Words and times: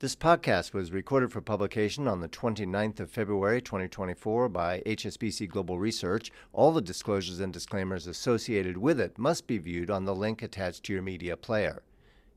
This 0.00 0.16
podcast 0.16 0.72
was 0.72 0.92
recorded 0.92 1.30
for 1.30 1.42
publication 1.42 2.08
on 2.08 2.20
the 2.20 2.28
29th 2.30 3.00
of 3.00 3.10
February 3.10 3.60
2024 3.60 4.48
by 4.48 4.80
HSBC 4.86 5.46
Global 5.46 5.78
Research. 5.78 6.32
All 6.54 6.72
the 6.72 6.80
disclosures 6.80 7.38
and 7.38 7.52
disclaimers 7.52 8.06
associated 8.06 8.78
with 8.78 8.98
it 8.98 9.18
must 9.18 9.46
be 9.46 9.58
viewed 9.58 9.90
on 9.90 10.06
the 10.06 10.14
link 10.14 10.40
attached 10.40 10.84
to 10.84 10.94
your 10.94 11.02
media 11.02 11.36
player. 11.36 11.82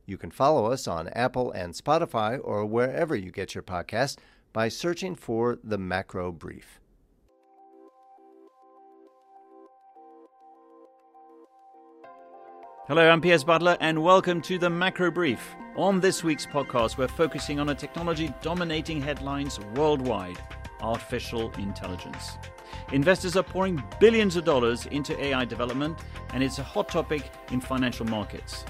You 0.06 0.18
can 0.18 0.30
follow 0.30 0.66
us 0.74 0.90
on 0.90 1.08
Apple 1.14 1.54
and 1.54 1.74
Spotify 1.74 2.38
or 2.44 2.66
wherever 2.66 3.16
you 3.16 3.32
get 3.32 3.56
your 3.56 3.64
podcasts 3.64 4.18
by 4.52 4.68
searching 4.68 5.16
for 5.16 5.58
the 5.64 5.78
Macro 5.78 6.34
Brief. 6.34 6.82
Hello, 12.90 13.10
I'm 13.10 13.22
Piers 13.22 13.46
Butler, 13.46 13.78
and 13.80 14.04
welcome 14.04 14.42
to 14.42 14.58
the 14.58 14.70
Macro 14.70 15.10
Brief. 15.10 15.56
On 15.78 16.02
this 16.02 16.22
week's 16.22 16.46
podcast, 16.46 16.98
we're 16.98 17.08
focusing 17.08 17.58
on 17.58 17.70
a 17.70 17.76
technology 17.76 18.34
dominating 18.42 19.00
headlines 19.00 19.58
worldwide 19.74 20.38
artificial 20.82 21.50
intelligence. 21.54 22.34
Investors 22.92 23.38
are 23.38 23.44
pouring 23.44 23.82
billions 24.02 24.36
of 24.36 24.44
dollars 24.44 24.86
into 24.88 25.18
AI 25.18 25.46
development, 25.46 25.98
and 26.34 26.44
it's 26.44 26.60
a 26.60 26.64
hot 26.64 26.90
topic 26.90 27.32
in 27.52 27.62
financial 27.62 28.06
markets. 28.06 28.66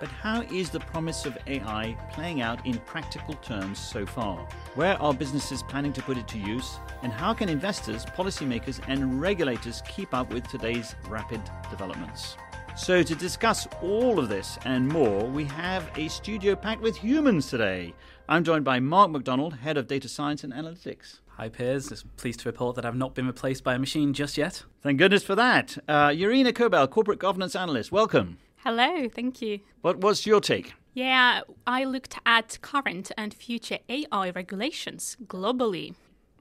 But 0.00 0.08
how 0.08 0.42
is 0.42 0.70
the 0.70 0.80
promise 0.80 1.24
of 1.24 1.38
AI 1.46 1.96
playing 2.10 2.42
out 2.42 2.66
in 2.66 2.78
practical 2.78 3.34
terms 3.34 3.78
so 3.78 4.04
far? 4.04 4.38
Where 4.74 5.00
are 5.00 5.14
businesses 5.14 5.62
planning 5.62 5.92
to 5.92 6.02
put 6.02 6.18
it 6.18 6.26
to 6.26 6.38
use? 6.40 6.80
And 7.04 7.12
how 7.12 7.32
can 7.32 7.48
investors, 7.48 8.06
policymakers, 8.06 8.80
and 8.88 9.20
regulators 9.20 9.84
keep 9.86 10.12
up 10.14 10.32
with 10.32 10.48
today's 10.48 10.96
rapid 11.08 11.40
developments? 11.70 12.36
So, 12.74 13.02
to 13.02 13.14
discuss 13.14 13.68
all 13.82 14.18
of 14.18 14.28
this 14.30 14.58
and 14.64 14.88
more, 14.88 15.26
we 15.26 15.44
have 15.44 15.90
a 15.94 16.08
studio 16.08 16.56
packed 16.56 16.80
with 16.80 16.96
humans 16.96 17.48
today. 17.48 17.94
I'm 18.28 18.44
joined 18.44 18.64
by 18.64 18.80
Mark 18.80 19.10
McDonald, 19.10 19.54
Head 19.54 19.76
of 19.76 19.86
Data 19.86 20.08
Science 20.08 20.42
and 20.42 20.54
Analytics. 20.54 21.20
Hi, 21.36 21.50
Piers. 21.50 22.04
Pleased 22.16 22.40
to 22.40 22.48
report 22.48 22.76
that 22.76 22.86
I've 22.86 22.96
not 22.96 23.14
been 23.14 23.26
replaced 23.26 23.62
by 23.62 23.74
a 23.74 23.78
machine 23.78 24.14
just 24.14 24.38
yet. 24.38 24.64
Thank 24.80 24.98
goodness 24.98 25.22
for 25.22 25.34
that. 25.34 25.76
Uh, 25.86 26.08
Yaryna 26.08 26.54
Kobel, 26.54 26.88
Corporate 26.88 27.18
Governance 27.18 27.54
Analyst. 27.54 27.92
Welcome. 27.92 28.38
Hello, 28.64 29.06
thank 29.08 29.42
you. 29.42 29.60
What 29.82 29.98
was 29.98 30.24
your 30.26 30.40
take? 30.40 30.72
Yeah, 30.94 31.42
I 31.66 31.84
looked 31.84 32.16
at 32.24 32.58
current 32.62 33.12
and 33.18 33.34
future 33.34 33.78
AI 33.88 34.30
regulations 34.30 35.18
globally. 35.26 35.94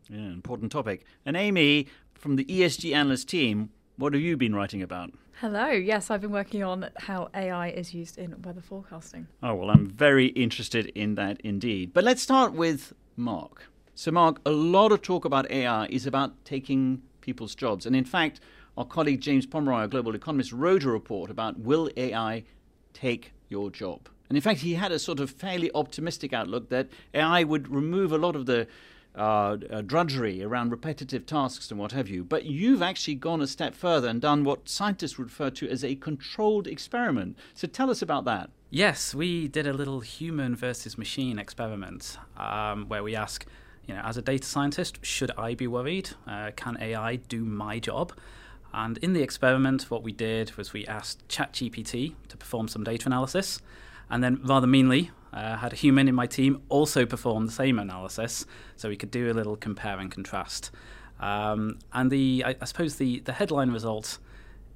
Yeah, 0.09 0.19
important 0.19 0.71
topic. 0.71 1.05
And 1.25 1.35
Amy, 1.35 1.87
from 2.13 2.37
the 2.37 2.45
ESG 2.45 2.95
Analyst 2.95 3.27
team, 3.27 3.69
what 3.97 4.13
have 4.13 4.21
you 4.21 4.37
been 4.37 4.55
writing 4.55 4.81
about? 4.81 5.11
Hello. 5.41 5.69
Yes, 5.69 6.11
I've 6.11 6.21
been 6.21 6.31
working 6.31 6.61
on 6.61 6.91
how 6.97 7.29
AI 7.33 7.69
is 7.69 7.95
used 7.95 8.19
in 8.19 8.39
weather 8.43 8.61
forecasting. 8.61 9.25
Oh, 9.41 9.55
well, 9.55 9.71
I'm 9.71 9.87
very 9.87 10.27
interested 10.27 10.91
in 10.93 11.15
that 11.15 11.41
indeed. 11.41 11.95
But 11.95 12.03
let's 12.03 12.21
start 12.21 12.53
with 12.53 12.93
Mark. 13.17 13.63
So, 13.95 14.11
Mark, 14.11 14.39
a 14.45 14.51
lot 14.51 14.91
of 14.91 15.01
talk 15.01 15.25
about 15.25 15.49
AI 15.49 15.87
is 15.87 16.05
about 16.05 16.45
taking 16.45 17.01
people's 17.21 17.55
jobs. 17.55 17.87
And 17.87 17.95
in 17.95 18.05
fact, 18.05 18.39
our 18.77 18.85
colleague 18.85 19.19
James 19.19 19.47
Pomeroy, 19.47 19.85
a 19.85 19.87
global 19.87 20.13
economist, 20.13 20.51
wrote 20.51 20.83
a 20.83 20.91
report 20.91 21.31
about 21.31 21.57
will 21.59 21.89
AI 21.97 22.43
take 22.93 23.33
your 23.49 23.71
job? 23.71 24.09
And 24.29 24.37
in 24.37 24.43
fact, 24.43 24.59
he 24.59 24.75
had 24.75 24.91
a 24.91 24.99
sort 24.99 25.19
of 25.19 25.31
fairly 25.31 25.71
optimistic 25.73 26.33
outlook 26.33 26.69
that 26.69 26.87
AI 27.15 27.45
would 27.45 27.67
remove 27.67 28.11
a 28.11 28.19
lot 28.19 28.35
of 28.35 28.45
the 28.45 28.67
uh, 29.15 29.57
uh, 29.69 29.81
drudgery 29.81 30.43
around 30.43 30.71
repetitive 30.71 31.25
tasks 31.25 31.69
and 31.69 31.79
what 31.79 31.91
have 31.91 32.07
you. 32.07 32.23
But 32.23 32.45
you've 32.45 32.81
actually 32.81 33.15
gone 33.15 33.41
a 33.41 33.47
step 33.47 33.75
further 33.75 34.07
and 34.07 34.21
done 34.21 34.43
what 34.43 34.69
scientists 34.69 35.19
refer 35.19 35.49
to 35.51 35.69
as 35.69 35.83
a 35.83 35.95
controlled 35.95 36.67
experiment. 36.67 37.37
So 37.53 37.67
tell 37.67 37.89
us 37.89 38.01
about 38.01 38.25
that. 38.25 38.49
Yes, 38.69 39.13
we 39.13 39.49
did 39.49 39.67
a 39.67 39.73
little 39.73 39.99
human 39.99 40.55
versus 40.55 40.97
machine 40.97 41.39
experiment 41.39 42.17
um, 42.37 42.87
where 42.87 43.03
we 43.03 43.15
ask, 43.15 43.45
you 43.85 43.93
know, 43.93 44.01
as 44.01 44.15
a 44.15 44.21
data 44.21 44.47
scientist, 44.47 44.99
should 45.01 45.31
I 45.37 45.55
be 45.55 45.67
worried? 45.67 46.11
Uh, 46.25 46.51
can 46.55 46.77
AI 46.79 47.17
do 47.17 47.43
my 47.43 47.79
job? 47.79 48.13
And 48.73 48.97
in 48.99 49.11
the 49.11 49.21
experiment, 49.21 49.91
what 49.91 50.03
we 50.03 50.13
did 50.13 50.55
was 50.55 50.71
we 50.71 50.87
asked 50.87 51.27
ChatGPT 51.27 52.13
to 52.29 52.37
perform 52.37 52.69
some 52.69 52.85
data 52.85 53.07
analysis. 53.07 53.61
And 54.09 54.23
then, 54.23 54.39
rather 54.43 54.67
meanly, 54.67 55.11
uh, 55.33 55.57
had 55.57 55.73
a 55.73 55.75
human 55.75 56.07
in 56.07 56.15
my 56.15 56.27
team 56.27 56.61
also 56.69 57.05
perform 57.05 57.45
the 57.45 57.51
same 57.51 57.79
analysis, 57.79 58.45
so 58.75 58.89
we 58.89 58.97
could 58.97 59.11
do 59.11 59.31
a 59.31 59.33
little 59.33 59.55
compare 59.55 59.99
and 59.99 60.11
contrast. 60.11 60.71
Um, 61.19 61.79
and 61.93 62.09
the, 62.09 62.43
I, 62.45 62.55
I, 62.61 62.65
suppose 62.65 62.95
the, 62.95 63.19
the 63.19 63.33
headline 63.33 63.71
result 63.71 64.17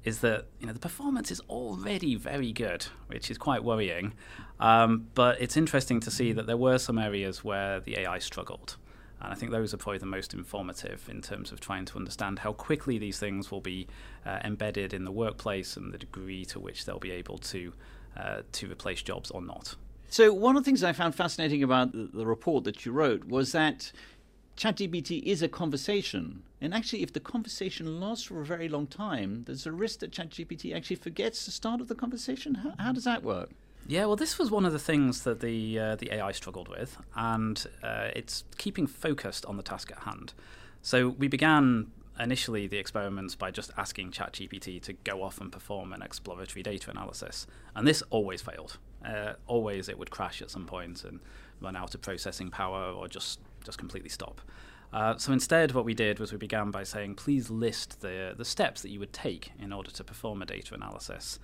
is 0.04 0.20
that 0.20 0.46
you 0.60 0.66
know 0.66 0.72
the 0.72 0.78
performance 0.78 1.30
is 1.32 1.40
already 1.50 2.14
very 2.14 2.52
good, 2.52 2.86
which 3.08 3.30
is 3.30 3.36
quite 3.36 3.64
worrying. 3.64 4.14
Um, 4.60 5.08
but 5.14 5.40
it's 5.40 5.56
interesting 5.56 6.00
to 6.00 6.10
see 6.10 6.32
that 6.32 6.46
there 6.46 6.56
were 6.56 6.78
some 6.78 6.98
areas 6.98 7.42
where 7.44 7.80
the 7.80 7.98
AI 7.98 8.18
struggled. 8.20 8.76
And 9.20 9.32
I 9.32 9.34
think 9.34 9.50
those 9.50 9.74
are 9.74 9.76
probably 9.76 9.98
the 9.98 10.06
most 10.06 10.34
informative 10.34 11.08
in 11.10 11.22
terms 11.22 11.50
of 11.50 11.58
trying 11.58 11.86
to 11.86 11.96
understand 11.96 12.40
how 12.40 12.52
quickly 12.52 12.98
these 12.98 13.18
things 13.18 13.50
will 13.50 13.60
be 13.60 13.88
uh, 14.24 14.38
embedded 14.44 14.94
in 14.94 15.04
the 15.04 15.10
workplace 15.10 15.76
and 15.76 15.92
the 15.92 15.98
degree 15.98 16.44
to 16.46 16.60
which 16.60 16.84
they'll 16.84 16.98
be 16.98 17.10
able 17.10 17.38
to 17.38 17.72
uh, 18.16 18.42
to 18.52 18.70
replace 18.70 19.02
jobs 19.02 19.30
or 19.30 19.42
not. 19.42 19.74
So, 20.08 20.32
one 20.32 20.56
of 20.56 20.64
the 20.64 20.68
things 20.68 20.84
I 20.84 20.92
found 20.92 21.14
fascinating 21.14 21.62
about 21.62 21.92
the, 21.92 22.26
report 22.26 22.64
that 22.64 22.86
you 22.86 22.92
wrote 22.92 23.24
was 23.24 23.52
that 23.52 23.92
ChatGPT 24.56 25.22
is 25.24 25.42
a 25.42 25.48
conversation. 25.48 26.42
And 26.60 26.72
actually, 26.72 27.02
if 27.02 27.12
the 27.12 27.20
conversation 27.20 28.00
lasts 28.00 28.24
for 28.24 28.40
a 28.40 28.44
very 28.44 28.68
long 28.68 28.86
time, 28.86 29.44
there's 29.46 29.66
a 29.66 29.72
risk 29.72 30.00
that 30.00 30.12
ChatGPT 30.12 30.74
actually 30.74 30.96
forgets 30.96 31.44
the 31.44 31.50
start 31.50 31.80
of 31.80 31.88
the 31.88 31.94
conversation. 31.94 32.54
How, 32.56 32.72
how 32.78 32.92
does 32.92 33.04
that 33.04 33.22
work? 33.22 33.50
Yeah, 33.88 34.06
well, 34.06 34.16
this 34.16 34.38
was 34.38 34.50
one 34.50 34.64
of 34.64 34.72
the 34.72 34.78
things 34.78 35.22
that 35.22 35.40
the 35.40 35.78
uh, 35.78 35.96
the 35.96 36.12
AI 36.12 36.32
struggled 36.32 36.68
with, 36.68 36.96
and 37.14 37.64
uh, 37.82 38.08
it's 38.16 38.44
keeping 38.58 38.86
focused 38.86 39.46
on 39.46 39.56
the 39.56 39.62
task 39.62 39.92
at 39.92 40.00
hand. 40.00 40.32
So 40.82 41.10
we 41.10 41.28
began 41.28 41.92
initially 42.18 42.66
the 42.66 42.78
experiments 42.78 43.34
by 43.34 43.50
just 43.50 43.70
asking 43.76 44.10
ChatGPT 44.10 44.82
to 44.82 44.92
go 44.94 45.22
off 45.22 45.40
and 45.40 45.52
perform 45.52 45.92
an 45.92 46.02
exploratory 46.02 46.62
data 46.62 46.90
analysis, 46.90 47.46
and 47.74 47.86
this 47.86 48.02
always 48.10 48.42
failed. 48.42 48.78
Uh, 49.04 49.34
always 49.46 49.88
it 49.88 49.98
would 49.98 50.10
crash 50.10 50.42
at 50.42 50.50
some 50.50 50.66
point 50.66 51.04
and 51.04 51.20
run 51.60 51.76
out 51.76 51.94
of 51.94 52.02
processing 52.02 52.50
power 52.50 52.90
or 52.92 53.08
just 53.08 53.40
just 53.64 53.78
completely 53.78 54.08
stop. 54.08 54.40
Uh, 54.92 55.16
so 55.16 55.32
instead, 55.32 55.72
what 55.72 55.84
we 55.84 55.94
did 55.94 56.18
was 56.18 56.32
we 56.32 56.38
began 56.38 56.70
by 56.70 56.82
saying, 56.82 57.14
please 57.14 57.50
list 57.50 58.00
the 58.00 58.34
the 58.36 58.44
steps 58.44 58.82
that 58.82 58.90
you 58.90 58.98
would 58.98 59.12
take 59.12 59.52
in 59.58 59.72
order 59.72 59.90
to 59.90 60.04
perform 60.04 60.42
a 60.42 60.46
data 60.46 60.74
analysis, 60.74 61.38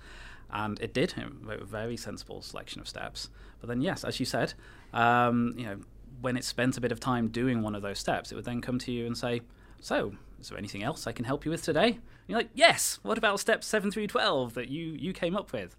and 0.49 0.79
it 0.81 0.93
did. 0.93 1.13
a 1.17 1.65
very 1.65 1.97
sensible 1.97 2.41
selection 2.41 2.81
of 2.81 2.87
steps. 2.87 3.29
But 3.59 3.67
then, 3.67 3.81
yes, 3.81 4.03
as 4.03 4.19
you 4.19 4.25
said, 4.25 4.53
um, 4.93 5.53
you 5.57 5.65
know, 5.65 5.77
when 6.21 6.37
it 6.37 6.43
spent 6.43 6.77
a 6.77 6.81
bit 6.81 6.91
of 6.91 6.99
time 6.99 7.27
doing 7.27 7.61
one 7.61 7.75
of 7.75 7.81
those 7.81 7.99
steps, 7.99 8.31
it 8.31 8.35
would 8.35 8.45
then 8.45 8.61
come 8.61 8.79
to 8.79 8.91
you 8.91 9.05
and 9.05 9.17
say, 9.17 9.41
so 9.79 10.13
is 10.43 10.49
there 10.49 10.57
anything 10.57 10.83
else 10.83 11.07
I 11.07 11.13
can 11.13 11.23
help 11.23 11.45
you 11.45 11.51
with 11.51 11.63
today? 11.63 11.87
And 11.87 12.01
you're 12.27 12.37
like, 12.37 12.49
yes. 12.53 12.99
What 13.01 13.17
about 13.17 13.39
steps 13.39 13.65
seven 13.65 13.91
through 13.91 14.07
twelve 14.07 14.55
that 14.55 14.67
you 14.67 14.83
you 14.83 15.13
came 15.13 15.37
up 15.37 15.53
with? 15.53 15.75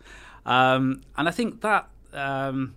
Um, 0.46 1.02
and 1.18 1.28
I 1.28 1.32
think 1.32 1.60
that 1.60 1.90
um, 2.14 2.74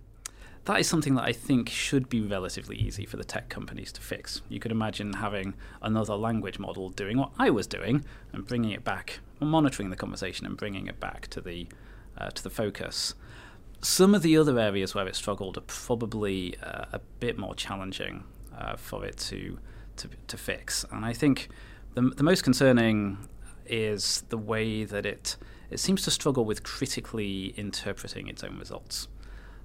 that 0.66 0.78
is 0.78 0.86
something 0.86 1.14
that 1.14 1.24
I 1.24 1.32
think 1.32 1.70
should 1.70 2.10
be 2.10 2.20
relatively 2.20 2.76
easy 2.76 3.06
for 3.06 3.16
the 3.16 3.24
tech 3.24 3.48
companies 3.48 3.90
to 3.92 4.02
fix. 4.02 4.42
You 4.50 4.60
could 4.60 4.70
imagine 4.70 5.14
having 5.14 5.54
another 5.80 6.14
language 6.14 6.58
model 6.58 6.90
doing 6.90 7.16
what 7.16 7.30
I 7.38 7.48
was 7.48 7.66
doing 7.66 8.04
and 8.34 8.46
bringing 8.46 8.72
it 8.72 8.84
back, 8.84 9.20
monitoring 9.40 9.88
the 9.88 9.96
conversation 9.96 10.44
and 10.44 10.58
bringing 10.58 10.88
it 10.88 11.00
back 11.00 11.28
to 11.28 11.40
the 11.40 11.68
uh, 12.18 12.28
to 12.28 12.42
the 12.42 12.50
focus. 12.50 13.14
Some 13.80 14.14
of 14.14 14.20
the 14.20 14.36
other 14.36 14.58
areas 14.58 14.94
where 14.94 15.06
it 15.06 15.16
struggled 15.16 15.56
are 15.56 15.62
probably 15.62 16.54
uh, 16.62 16.84
a 16.92 16.98
bit 17.20 17.38
more 17.38 17.54
challenging 17.54 18.24
uh, 18.54 18.76
for 18.76 19.06
it 19.06 19.16
to, 19.16 19.58
to 19.96 20.08
to 20.26 20.36
fix, 20.36 20.84
and 20.92 21.06
I 21.06 21.14
think 21.14 21.48
the, 21.94 22.02
the 22.02 22.22
most 22.22 22.42
concerning 22.42 23.18
is 23.66 24.24
the 24.28 24.38
way 24.38 24.84
that 24.84 25.04
it 25.04 25.36
it 25.70 25.78
seems 25.78 26.02
to 26.02 26.10
struggle 26.10 26.46
with 26.46 26.62
critically 26.62 27.52
interpreting 27.56 28.28
its 28.28 28.42
own 28.42 28.58
results. 28.58 29.08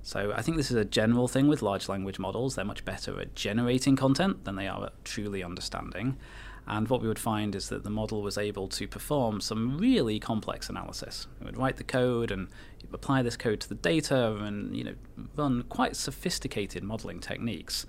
So 0.02 0.34
I 0.36 0.42
think 0.42 0.58
this 0.58 0.70
is 0.70 0.76
a 0.76 0.84
general 0.84 1.30
thing 1.30 1.48
with 1.48 1.62
large 1.62 1.88
language 1.88 2.20
models. 2.20 2.56
They're 2.56 2.66
much 2.66 2.84
better 2.84 3.22
at 3.22 3.36
generating 3.36 3.96
content 3.96 4.44
than 4.44 4.58
they 4.58 4.68
are 4.68 4.88
at 4.88 5.06
truly 5.06 5.42
understanding. 5.42 6.18
And 6.68 6.90
what 6.90 7.02
we 7.02 7.08
would 7.08 7.20
find 7.20 7.56
is 7.56 7.70
that 7.70 7.84
the 7.84 7.90
model 7.90 8.22
was 8.22 8.38
able 8.38 8.68
to 8.70 8.88
perform 8.88 9.40
some 9.40 9.78
really 9.78 10.20
complex 10.20 10.70
analysis. 10.70 11.28
It 11.40 11.46
would 11.46 11.58
write 11.58 11.78
the 11.78 11.84
code 11.84 12.32
and 12.32 12.48
apply 12.92 13.22
this 13.22 13.36
code 13.36 13.60
to 13.62 13.70
the 13.70 13.76
data 13.76 14.36
and 14.36 14.76
you 14.76 14.84
know 14.84 14.94
run 15.36 15.64
quite 15.64 15.96
sophisticated 15.96 16.84
modeling 16.84 17.20
techniques. 17.20 17.86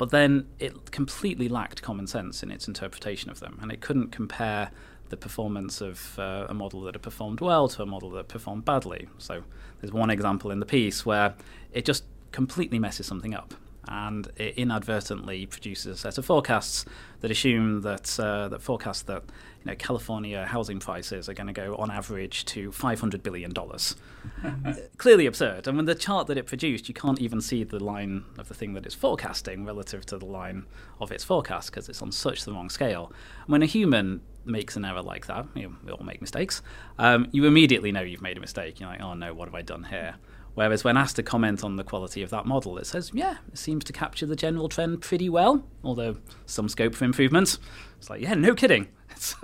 But 0.00 0.08
then 0.08 0.46
it 0.58 0.92
completely 0.92 1.46
lacked 1.46 1.82
common 1.82 2.06
sense 2.06 2.42
in 2.42 2.50
its 2.50 2.66
interpretation 2.66 3.30
of 3.30 3.40
them, 3.40 3.58
and 3.60 3.70
it 3.70 3.82
couldn't 3.82 4.12
compare 4.12 4.70
the 5.10 5.16
performance 5.18 5.82
of 5.82 6.18
uh, 6.18 6.46
a 6.48 6.54
model 6.54 6.80
that 6.84 6.94
had 6.94 7.02
performed 7.02 7.42
well 7.42 7.68
to 7.68 7.82
a 7.82 7.86
model 7.86 8.08
that 8.12 8.26
performed 8.26 8.64
badly. 8.64 9.10
So 9.18 9.42
there's 9.78 9.92
one 9.92 10.08
example 10.08 10.50
in 10.50 10.58
the 10.58 10.64
piece 10.64 11.04
where 11.04 11.34
it 11.74 11.84
just 11.84 12.04
completely 12.32 12.78
messes 12.78 13.06
something 13.06 13.34
up. 13.34 13.52
And 13.88 14.28
it 14.36 14.54
inadvertently 14.56 15.46
produces 15.46 15.86
a 15.86 15.96
set 15.96 16.18
of 16.18 16.24
forecasts 16.24 16.84
that 17.20 17.30
assume 17.30 17.82
that 17.82 18.18
uh, 18.18 18.48
that 18.48 18.62
forecast 18.62 19.06
that 19.06 19.22
you 19.60 19.70
know 19.70 19.74
California 19.74 20.46
housing 20.46 20.78
prices 20.78 21.28
are 21.28 21.34
going 21.34 21.46
to 21.46 21.52
go 21.52 21.76
on 21.76 21.90
average 21.90 22.44
to 22.46 22.72
500 22.72 23.22
billion 23.22 23.52
dollars. 23.52 23.96
Clearly 24.98 25.26
absurd. 25.26 25.66
I 25.66 25.72
mean, 25.72 25.86
the 25.86 25.94
chart 25.94 26.26
that 26.28 26.36
it 26.36 26.46
produced, 26.46 26.88
you 26.88 26.94
can't 26.94 27.20
even 27.20 27.40
see 27.40 27.64
the 27.64 27.82
line 27.82 28.24
of 28.38 28.48
the 28.48 28.54
thing 28.54 28.74
that 28.74 28.86
it's 28.86 28.94
forecasting 28.94 29.64
relative 29.64 30.04
to 30.06 30.18
the 30.18 30.26
line 30.26 30.66
of 31.00 31.10
its 31.10 31.24
forecast 31.24 31.70
because 31.70 31.88
it's 31.88 32.02
on 32.02 32.12
such 32.12 32.44
the 32.44 32.52
wrong 32.52 32.70
scale. 32.70 33.12
When 33.46 33.62
a 33.62 33.66
human 33.66 34.20
makes 34.44 34.76
an 34.76 34.84
error 34.84 35.02
like 35.02 35.26
that, 35.26 35.46
you 35.54 35.64
know, 35.64 35.76
we 35.84 35.92
all 35.92 36.04
make 36.04 36.20
mistakes. 36.20 36.62
Um, 36.98 37.28
you 37.32 37.46
immediately 37.46 37.92
know 37.92 38.00
you've 38.00 38.22
made 38.22 38.36
a 38.36 38.40
mistake. 38.40 38.80
You're 38.80 38.90
like, 38.90 39.00
oh 39.00 39.14
no, 39.14 39.34
what 39.34 39.48
have 39.48 39.54
I 39.54 39.62
done 39.62 39.84
here? 39.84 40.16
Whereas 40.60 40.84
when 40.84 40.98
asked 40.98 41.16
to 41.16 41.22
comment 41.22 41.64
on 41.64 41.76
the 41.76 41.84
quality 41.84 42.22
of 42.22 42.28
that 42.28 42.44
model, 42.44 42.76
it 42.76 42.84
says, 42.84 43.10
yeah, 43.14 43.38
it 43.50 43.56
seems 43.56 43.82
to 43.84 43.94
capture 43.94 44.26
the 44.26 44.36
general 44.36 44.68
trend 44.68 45.00
pretty 45.00 45.30
well, 45.30 45.64
although 45.82 46.18
some 46.44 46.68
scope 46.68 46.94
for 46.94 47.06
improvement. 47.06 47.56
It's 47.96 48.10
like, 48.10 48.20
yeah, 48.20 48.34
no 48.34 48.54
kidding. 48.54 48.88
so 49.16 49.38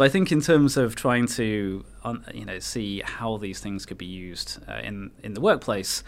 I 0.00 0.08
think 0.08 0.32
in 0.32 0.40
terms 0.40 0.78
of 0.78 0.96
trying 0.96 1.26
to, 1.26 1.84
you 2.32 2.44
know, 2.46 2.60
see 2.60 3.02
how 3.04 3.36
these 3.36 3.60
things 3.60 3.84
could 3.84 3.98
be 3.98 4.06
used 4.06 4.58
uh, 4.66 4.80
in 4.82 5.10
in 5.22 5.34
the 5.34 5.42
workplace, 5.42 6.02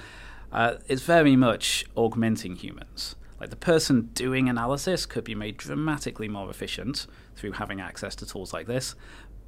uh, 0.52 0.76
it's 0.88 1.02
very 1.02 1.36
much 1.36 1.84
augmenting 1.94 2.56
humans. 2.56 3.16
Like 3.38 3.50
the 3.50 3.56
person 3.56 4.08
doing 4.14 4.48
analysis 4.48 5.04
could 5.04 5.24
be 5.24 5.34
made 5.34 5.58
dramatically 5.58 6.28
more 6.28 6.48
efficient 6.48 7.06
through 7.36 7.52
having 7.52 7.78
access 7.78 8.14
to 8.14 8.26
tools 8.26 8.54
like 8.54 8.66
this, 8.66 8.94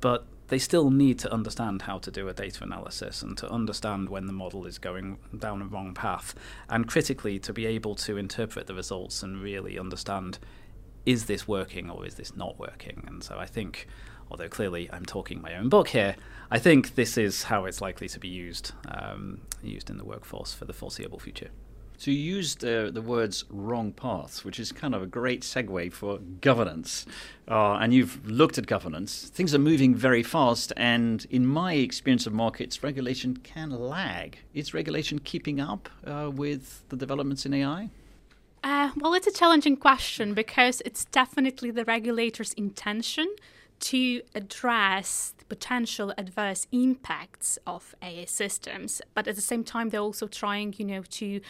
but 0.02 0.26
they 0.52 0.58
still 0.58 0.90
need 0.90 1.18
to 1.18 1.32
understand 1.32 1.80
how 1.80 1.96
to 1.96 2.10
do 2.10 2.28
a 2.28 2.34
data 2.34 2.62
analysis 2.62 3.22
and 3.22 3.38
to 3.38 3.48
understand 3.48 4.10
when 4.10 4.26
the 4.26 4.34
model 4.34 4.66
is 4.66 4.76
going 4.76 5.16
down 5.38 5.62
a 5.62 5.64
wrong 5.64 5.94
path, 5.94 6.34
and 6.68 6.86
critically 6.86 7.38
to 7.38 7.54
be 7.54 7.64
able 7.64 7.94
to 7.94 8.18
interpret 8.18 8.66
the 8.66 8.74
results 8.74 9.22
and 9.22 9.40
really 9.40 9.78
understand 9.78 10.38
is 11.06 11.24
this 11.24 11.48
working 11.48 11.88
or 11.88 12.04
is 12.04 12.16
this 12.16 12.36
not 12.36 12.58
working? 12.58 13.02
And 13.06 13.24
so 13.24 13.38
I 13.38 13.46
think, 13.46 13.86
although 14.30 14.50
clearly 14.50 14.90
I'm 14.92 15.06
talking 15.06 15.40
my 15.40 15.54
own 15.56 15.70
book 15.70 15.88
here, 15.88 16.16
I 16.50 16.58
think 16.58 16.96
this 16.96 17.16
is 17.16 17.44
how 17.44 17.64
it's 17.64 17.80
likely 17.80 18.08
to 18.10 18.20
be 18.20 18.28
used 18.28 18.72
um, 18.88 19.40
used 19.62 19.88
in 19.88 19.96
the 19.96 20.04
workforce 20.04 20.52
for 20.52 20.66
the 20.66 20.74
foreseeable 20.74 21.18
future. 21.18 21.48
So 22.02 22.10
you 22.10 22.18
used 22.18 22.64
uh, 22.64 22.90
the 22.90 23.00
words 23.00 23.44
wrong 23.48 23.92
paths, 23.92 24.44
which 24.44 24.58
is 24.58 24.72
kind 24.72 24.92
of 24.92 25.02
a 25.04 25.06
great 25.06 25.42
segue 25.42 25.92
for 25.92 26.18
governance. 26.40 27.06
Uh, 27.46 27.74
and 27.74 27.94
you've 27.94 28.28
looked 28.28 28.58
at 28.58 28.66
governance. 28.66 29.28
Things 29.28 29.54
are 29.54 29.60
moving 29.60 29.94
very 29.94 30.24
fast, 30.24 30.72
and 30.76 31.24
in 31.30 31.46
my 31.46 31.74
experience 31.74 32.26
of 32.26 32.32
markets, 32.32 32.82
regulation 32.82 33.36
can 33.36 33.70
lag. 33.70 34.36
Is 34.52 34.74
regulation 34.74 35.20
keeping 35.20 35.60
up 35.60 35.88
uh, 36.04 36.28
with 36.34 36.82
the 36.88 36.96
developments 36.96 37.46
in 37.46 37.54
AI? 37.54 37.88
Uh, 38.64 38.90
well, 38.96 39.14
it's 39.14 39.28
a 39.28 39.32
challenging 39.32 39.76
question 39.76 40.34
because 40.34 40.82
it's 40.84 41.04
definitely 41.04 41.70
the 41.70 41.84
regulator's 41.84 42.52
intention 42.54 43.28
to 43.82 44.22
address 44.34 45.34
the 45.38 45.44
potential 45.44 46.14
adverse 46.16 46.66
impacts 46.70 47.58
of 47.66 47.94
AI 48.00 48.24
systems, 48.26 49.02
but 49.14 49.26
at 49.26 49.34
the 49.34 49.42
same 49.42 49.64
time, 49.64 49.88
they're 49.88 50.00
also 50.00 50.28
trying, 50.28 50.74
you 50.78 50.84
know, 50.84 51.02
to 51.02 51.40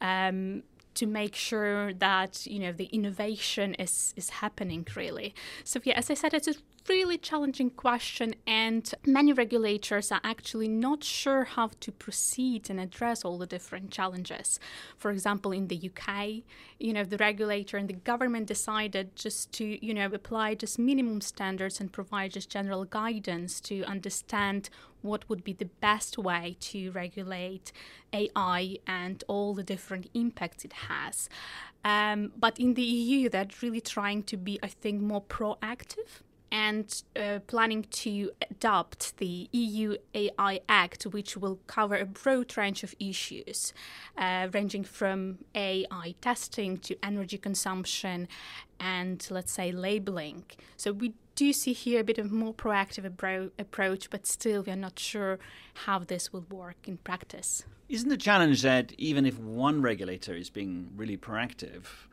um, 0.00 0.62
to 0.94 1.06
make 1.06 1.34
sure 1.34 1.92
that 1.92 2.46
you 2.46 2.58
know 2.60 2.72
the 2.72 2.86
innovation 2.86 3.74
is 3.74 4.14
is 4.16 4.30
happening 4.30 4.86
really. 4.96 5.34
So 5.64 5.80
yeah, 5.84 5.98
as 5.98 6.10
I 6.10 6.14
said, 6.14 6.32
it's 6.34 6.48
a 6.48 6.54
really 6.88 7.18
challenging 7.18 7.70
question, 7.70 8.34
and 8.46 8.92
many 9.06 9.32
regulators 9.32 10.12
are 10.12 10.20
actually 10.22 10.68
not 10.68 11.02
sure 11.02 11.44
how 11.44 11.70
to 11.80 11.92
proceed 11.92 12.68
and 12.68 12.78
address 12.78 13.24
all 13.24 13.38
the 13.38 13.46
different 13.46 13.90
challenges. 13.90 14.60
For 14.98 15.10
example, 15.10 15.52
in 15.52 15.68
the 15.68 15.90
UK, 15.90 16.42
you 16.78 16.92
know, 16.92 17.04
the 17.04 17.16
regulator 17.16 17.76
and 17.76 17.88
the 17.88 17.94
government 17.94 18.46
decided 18.46 19.16
just 19.16 19.52
to, 19.52 19.84
you 19.84 19.94
know, 19.94 20.06
apply 20.06 20.54
just 20.54 20.78
minimum 20.78 21.20
standards 21.20 21.80
and 21.80 21.92
provide 21.92 22.32
just 22.32 22.50
general 22.50 22.84
guidance 22.84 23.60
to 23.62 23.82
understand 23.84 24.68
what 25.00 25.28
would 25.28 25.44
be 25.44 25.52
the 25.52 25.70
best 25.80 26.16
way 26.18 26.56
to 26.60 26.90
regulate 26.92 27.72
AI 28.12 28.78
and 28.86 29.22
all 29.28 29.54
the 29.54 29.62
different 29.62 30.08
impacts 30.14 30.64
it 30.64 30.72
has. 30.72 31.28
Um, 31.84 32.32
but 32.36 32.58
in 32.58 32.74
the 32.74 32.82
EU, 32.82 33.28
they're 33.28 33.46
really 33.62 33.82
trying 33.82 34.22
to 34.24 34.36
be, 34.38 34.58
I 34.62 34.68
think, 34.68 35.02
more 35.02 35.22
proactive 35.22 36.22
and 36.54 37.02
uh, 37.16 37.40
planning 37.48 37.82
to 37.90 38.30
adopt 38.48 39.16
the 39.16 39.48
EU 39.50 39.96
AI 40.14 40.60
Act, 40.68 41.02
which 41.02 41.36
will 41.36 41.58
cover 41.66 41.96
a 41.96 42.04
broad 42.06 42.56
range 42.56 42.84
of 42.84 42.94
issues, 43.00 43.74
uh, 44.16 44.46
ranging 44.52 44.84
from 44.84 45.38
AI 45.56 46.14
testing 46.20 46.78
to 46.78 46.96
energy 47.02 47.38
consumption 47.38 48.28
and, 48.78 49.26
let's 49.32 49.50
say, 49.50 49.72
labeling. 49.72 50.44
So 50.76 50.92
we 50.92 51.14
do 51.34 51.52
see 51.52 51.72
here 51.72 51.98
a 51.98 52.04
bit 52.04 52.18
of 52.18 52.30
more 52.30 52.54
proactive 52.54 53.04
abro- 53.04 53.50
approach, 53.58 54.08
but 54.08 54.24
still 54.24 54.62
we 54.62 54.70
are 54.70 54.76
not 54.76 54.96
sure 54.96 55.40
how 55.86 55.98
this 55.98 56.32
will 56.32 56.46
work 56.48 56.86
in 56.86 56.98
practice. 56.98 57.64
Isn't 57.88 58.10
the 58.10 58.16
challenge 58.16 58.62
that 58.62 58.92
even 58.96 59.26
if 59.26 59.40
one 59.40 59.82
regulator 59.82 60.36
is 60.36 60.50
being 60.50 60.92
really 60.94 61.16
proactive, 61.16 62.06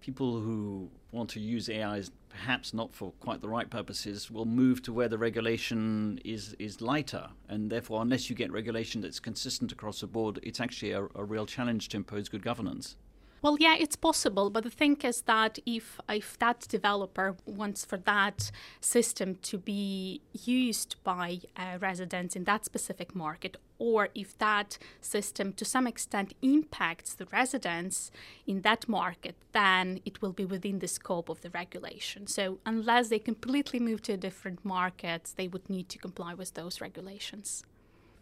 people 0.00 0.40
who 0.40 0.90
want 1.12 1.30
to 1.30 1.40
use 1.40 1.68
AI 1.68 2.02
perhaps 2.28 2.74
not 2.74 2.94
for 2.94 3.12
quite 3.20 3.40
the 3.40 3.48
right 3.48 3.70
purposes 3.70 4.30
will 4.30 4.44
move 4.44 4.82
to 4.82 4.92
where 4.92 5.08
the 5.08 5.18
regulation 5.18 6.20
is 6.24 6.54
is 6.58 6.80
lighter. 6.80 7.28
And 7.48 7.70
therefore 7.70 8.02
unless 8.02 8.28
you 8.28 8.36
get 8.36 8.52
regulation 8.52 9.00
that's 9.00 9.20
consistent 9.20 9.72
across 9.72 10.00
the 10.00 10.06
board 10.06 10.38
it's 10.42 10.60
actually 10.60 10.92
a, 10.92 11.04
a 11.14 11.24
real 11.24 11.46
challenge 11.46 11.88
to 11.90 11.96
impose 11.96 12.28
good 12.28 12.42
governance. 12.42 12.96
Well, 13.40 13.56
yeah, 13.60 13.76
it's 13.78 13.94
possible, 13.94 14.50
but 14.50 14.64
the 14.64 14.70
thing 14.70 14.96
is 15.04 15.22
that 15.22 15.60
if 15.64 16.00
if 16.08 16.36
that 16.40 16.66
developer 16.68 17.36
wants 17.46 17.84
for 17.84 17.96
that 17.98 18.50
system 18.80 19.36
to 19.42 19.58
be 19.58 20.22
used 20.32 20.96
by 21.04 21.40
uh, 21.56 21.78
residents 21.80 22.34
in 22.34 22.44
that 22.44 22.64
specific 22.64 23.14
market, 23.14 23.56
or 23.78 24.08
if 24.14 24.36
that 24.38 24.78
system 25.00 25.52
to 25.54 25.64
some 25.64 25.86
extent 25.86 26.34
impacts 26.42 27.14
the 27.14 27.26
residents 27.26 28.10
in 28.46 28.62
that 28.62 28.88
market, 28.88 29.36
then 29.52 30.00
it 30.04 30.20
will 30.20 30.32
be 30.32 30.44
within 30.44 30.80
the 30.80 30.88
scope 30.88 31.28
of 31.28 31.40
the 31.42 31.50
regulation. 31.50 32.26
So 32.26 32.58
unless 32.66 33.08
they 33.08 33.18
completely 33.18 33.80
move 33.80 34.02
to 34.02 34.12
a 34.12 34.16
different 34.16 34.64
market, 34.64 35.32
they 35.36 35.48
would 35.48 35.68
need 35.70 35.88
to 35.90 35.98
comply 35.98 36.34
with 36.34 36.54
those 36.54 36.80
regulations. 36.80 37.64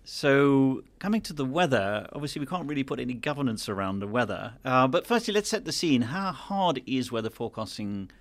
So, 0.09 0.85
coming 1.01 1.21
to 1.23 1.33
the 1.33 1.45
weather, 1.45 2.07
obviously 2.13 2.39
we 2.39 2.47
can't 2.47 2.69
really 2.69 2.85
put 2.85 3.01
any 3.01 3.15
governance 3.15 3.69
around 3.69 3.99
the 3.99 4.07
weather. 4.07 4.53
Uh, 4.65 4.87
but 4.87 5.05
firstly, 5.05 5.35
let's 5.35 5.49
set 5.49 5.65
the 5.65 5.73
scene. 5.73 6.03
How 6.03 6.31
hard 6.31 6.81
is 6.87 7.11
weather 7.11 7.29
forecasting 7.29 8.13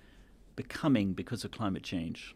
becoming 0.56 1.12
because 1.12 1.44
of 1.44 1.52
climate 1.52 1.84
change? 1.84 2.34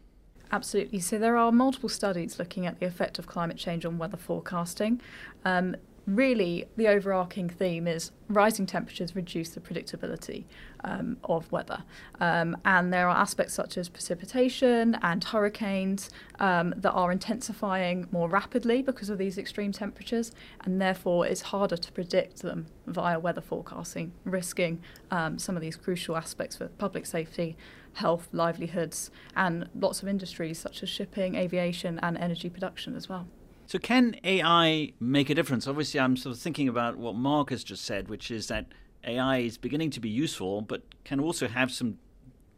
Absolutely. 0.51 0.99
So, 0.99 1.17
there 1.17 1.37
are 1.37 1.51
multiple 1.51 1.89
studies 1.89 2.37
looking 2.37 2.65
at 2.65 2.79
the 2.79 2.85
effect 2.85 3.19
of 3.19 3.25
climate 3.25 3.57
change 3.57 3.85
on 3.85 3.97
weather 3.97 4.17
forecasting. 4.17 5.01
Um, 5.45 5.75
really 6.07 6.65
the 6.77 6.87
overarching 6.87 7.49
theme 7.49 7.87
is 7.87 8.11
rising 8.27 8.65
temperatures 8.65 9.15
reduce 9.15 9.49
the 9.49 9.59
predictability 9.59 10.45
um, 10.83 11.17
of 11.23 11.51
weather. 11.51 11.83
Um, 12.19 12.57
and 12.65 12.91
there 12.91 13.07
are 13.07 13.15
aspects 13.15 13.53
such 13.53 13.77
as 13.77 13.89
precipitation 13.89 14.97
and 15.01 15.23
hurricanes 15.23 16.09
um, 16.39 16.73
that 16.77 16.91
are 16.91 17.11
intensifying 17.11 18.07
more 18.11 18.29
rapidly 18.29 18.81
because 18.81 19.09
of 19.09 19.17
these 19.17 19.37
extreme 19.37 19.71
temperatures, 19.71 20.31
and 20.63 20.81
therefore 20.81 21.27
it's 21.27 21.41
harder 21.41 21.77
to 21.77 21.91
predict 21.91 22.41
them 22.41 22.67
via 22.87 23.19
weather 23.19 23.41
forecasting, 23.41 24.11
risking 24.25 24.81
um, 25.11 25.37
some 25.37 25.55
of 25.55 25.61
these 25.61 25.75
crucial 25.75 26.15
aspects 26.15 26.55
for 26.55 26.67
public 26.67 27.05
safety. 27.05 27.57
Health, 27.93 28.29
livelihoods, 28.31 29.11
and 29.35 29.69
lots 29.77 30.01
of 30.01 30.07
industries 30.07 30.59
such 30.59 30.81
as 30.83 30.89
shipping, 30.89 31.35
aviation, 31.35 31.99
and 31.99 32.17
energy 32.17 32.49
production 32.49 32.95
as 32.95 33.09
well. 33.09 33.27
So, 33.67 33.79
can 33.79 34.15
AI 34.23 34.93
make 34.99 35.29
a 35.29 35.35
difference? 35.35 35.67
Obviously, 35.67 35.99
I'm 35.99 36.17
sort 36.17 36.35
of 36.35 36.41
thinking 36.41 36.67
about 36.67 36.97
what 36.97 37.15
Mark 37.15 37.51
has 37.51 37.63
just 37.63 37.85
said, 37.85 38.09
which 38.09 38.29
is 38.29 38.47
that 38.47 38.65
AI 39.05 39.37
is 39.39 39.57
beginning 39.57 39.91
to 39.91 39.99
be 39.99 40.09
useful, 40.09 40.61
but 40.61 40.83
can 41.03 41.19
also 41.19 41.47
have 41.47 41.71
some 41.71 41.97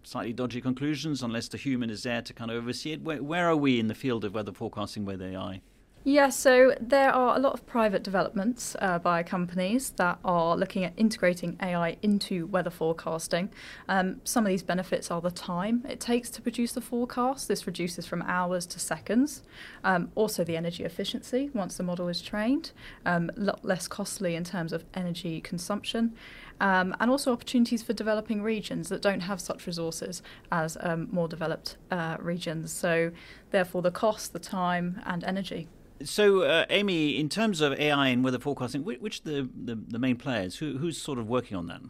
slightly 0.03 0.33
dodgy 0.33 0.61
conclusions 0.61 1.23
unless 1.23 1.47
the 1.47 1.57
human 1.57 1.89
is 1.89 2.03
there 2.03 2.21
to 2.21 2.33
kind 2.33 2.51
of 2.51 2.57
oversee 2.57 2.93
it. 2.93 3.01
Where, 3.01 3.23
where 3.23 3.47
are 3.47 3.55
we 3.55 3.79
in 3.79 3.87
the 3.87 3.95
field 3.95 4.25
of 4.25 4.33
weather 4.33 4.51
forecasting 4.51 5.05
with 5.05 5.21
AI? 5.21 5.61
Yeah, 6.05 6.31
so 6.31 6.75
there 6.81 7.13
are 7.13 7.37
a 7.37 7.39
lot 7.39 7.53
of 7.53 7.65
private 7.65 8.03
developments 8.03 8.75
uh, 8.81 8.99
by 8.99 9.23
companies 9.23 9.91
that 9.91 10.19
are 10.25 10.57
looking 10.57 10.83
at 10.83 10.91
integrating 10.97 11.57
AI 11.61 11.95
into 12.01 12.45
weather 12.47 12.69
forecasting. 12.69 13.49
Um, 13.87 14.19
some 14.25 14.45
of 14.45 14.49
these 14.49 14.63
benefits 14.63 15.09
are 15.09 15.21
the 15.21 15.31
time 15.31 15.85
it 15.87 16.01
takes 16.01 16.29
to 16.31 16.41
produce 16.41 16.73
the 16.73 16.81
forecast. 16.81 17.47
This 17.47 17.65
reduces 17.65 18.05
from 18.05 18.21
hours 18.23 18.65
to 18.65 18.81
seconds. 18.81 19.43
Um, 19.85 20.11
also, 20.13 20.43
the 20.43 20.57
energy 20.57 20.83
efficiency 20.83 21.49
once 21.53 21.77
the 21.77 21.83
model 21.83 22.09
is 22.09 22.21
trained, 22.21 22.73
um, 23.05 23.31
a 23.37 23.39
lot 23.39 23.63
less 23.63 23.87
costly 23.87 24.35
in 24.35 24.43
terms 24.43 24.73
of 24.73 24.83
energy 24.93 25.39
consumption. 25.39 26.15
Um, 26.59 26.93
and 26.99 27.09
also 27.09 27.31
opportunities 27.31 27.81
for 27.81 27.93
developing 27.93 28.43
regions 28.43 28.89
that 28.89 29.01
don't 29.01 29.21
have 29.21 29.39
such 29.39 29.65
resources 29.65 30.21
as 30.51 30.77
um, 30.81 31.07
more 31.13 31.29
developed 31.29 31.77
uh, 31.91 32.17
regions. 32.19 32.73
So, 32.73 33.11
therefore, 33.51 33.81
the 33.81 33.91
cost, 33.91 34.33
the 34.33 34.39
time, 34.39 35.01
and 35.05 35.23
energy 35.23 35.69
so, 36.05 36.41
uh, 36.41 36.65
Amy, 36.69 37.17
in 37.17 37.29
terms 37.29 37.61
of 37.61 37.73
AI 37.73 38.07
and 38.07 38.23
weather 38.23 38.39
forecasting, 38.39 38.83
which, 38.83 38.99
which 38.99 39.23
the, 39.23 39.49
the, 39.55 39.75
the 39.75 39.99
main 39.99 40.15
players? 40.15 40.57
Who, 40.57 40.77
who's 40.77 40.97
sort 40.97 41.19
of 41.19 41.27
working 41.27 41.57
on 41.57 41.67
that? 41.67 41.81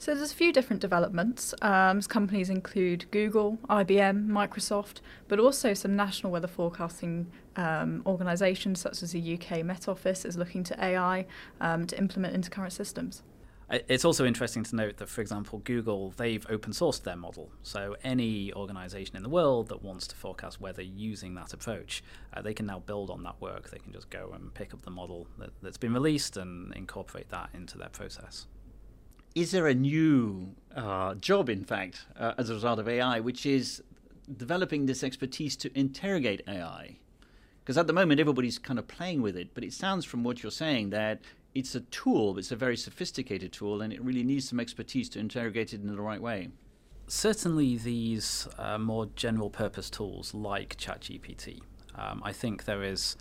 So 0.00 0.14
there's 0.14 0.32
a 0.32 0.34
few 0.34 0.50
different 0.50 0.80
developments. 0.80 1.52
Um, 1.60 2.00
companies 2.00 2.48
include 2.48 3.04
Google, 3.10 3.58
IBM, 3.68 4.28
Microsoft, 4.28 5.02
but 5.28 5.38
also 5.38 5.74
some 5.74 5.94
national 5.94 6.32
weather 6.32 6.48
forecasting 6.48 7.26
um, 7.56 8.02
organisations 8.06 8.80
such 8.80 9.02
as 9.02 9.12
the 9.12 9.34
UK 9.34 9.62
Met 9.62 9.88
Office 9.88 10.24
is 10.24 10.38
looking 10.38 10.64
to 10.64 10.82
AI 10.82 11.26
um, 11.60 11.86
to 11.86 11.98
implement 11.98 12.34
into 12.34 12.48
current 12.48 12.72
systems. 12.72 13.22
It's 13.70 14.04
also 14.04 14.26
interesting 14.26 14.64
to 14.64 14.74
note 14.74 14.96
that, 14.96 15.08
for 15.08 15.20
example, 15.20 15.60
Google, 15.60 16.12
they've 16.16 16.44
open 16.50 16.72
sourced 16.72 17.04
their 17.04 17.14
model. 17.14 17.52
So 17.62 17.94
any 18.02 18.52
organization 18.52 19.16
in 19.16 19.22
the 19.22 19.28
world 19.28 19.68
that 19.68 19.80
wants 19.80 20.08
to 20.08 20.16
forecast 20.16 20.60
weather 20.60 20.82
using 20.82 21.34
that 21.34 21.52
approach, 21.52 22.02
uh, 22.34 22.42
they 22.42 22.52
can 22.52 22.66
now 22.66 22.80
build 22.80 23.10
on 23.10 23.22
that 23.22 23.40
work. 23.40 23.70
They 23.70 23.78
can 23.78 23.92
just 23.92 24.10
go 24.10 24.32
and 24.34 24.52
pick 24.54 24.74
up 24.74 24.82
the 24.82 24.90
model 24.90 25.28
that, 25.38 25.50
that's 25.62 25.76
been 25.76 25.94
released 25.94 26.36
and 26.36 26.74
incorporate 26.74 27.28
that 27.28 27.50
into 27.54 27.78
their 27.78 27.90
process. 27.90 28.48
Is 29.36 29.52
there 29.52 29.68
a 29.68 29.74
new 29.74 30.56
uh, 30.74 31.14
job, 31.14 31.48
in 31.48 31.64
fact, 31.64 32.06
uh, 32.18 32.34
as 32.38 32.50
a 32.50 32.54
result 32.54 32.80
of 32.80 32.88
AI, 32.88 33.20
which 33.20 33.46
is 33.46 33.84
developing 34.36 34.86
this 34.86 35.04
expertise 35.04 35.54
to 35.58 35.78
interrogate 35.78 36.42
AI? 36.48 36.96
Because 37.60 37.78
at 37.78 37.86
the 37.86 37.92
moment, 37.92 38.18
everybody's 38.18 38.58
kind 38.58 38.80
of 38.80 38.88
playing 38.88 39.22
with 39.22 39.36
it, 39.36 39.54
but 39.54 39.62
it 39.62 39.72
sounds 39.72 40.04
from 40.04 40.24
what 40.24 40.42
you're 40.42 40.50
saying 40.50 40.90
that 40.90 41.20
it's 41.54 41.74
a 41.74 41.80
tool, 41.80 42.38
it's 42.38 42.52
a 42.52 42.56
very 42.56 42.76
sophisticated 42.76 43.52
tool, 43.52 43.82
and 43.82 43.92
it 43.92 44.02
really 44.02 44.22
needs 44.22 44.48
some 44.48 44.60
expertise 44.60 45.08
to 45.10 45.18
interrogate 45.18 45.72
it 45.72 45.80
in 45.80 45.88
the 45.88 46.00
right 46.00 46.20
way. 46.20 46.48
Certainly, 47.06 47.78
these 47.78 48.46
uh, 48.58 48.78
more 48.78 49.06
general 49.16 49.50
purpose 49.50 49.90
tools 49.90 50.32
like 50.32 50.76
ChatGPT, 50.76 51.60
um, 51.96 52.22
I 52.24 52.32
think 52.32 52.64
there 52.64 52.84
is 52.84 53.16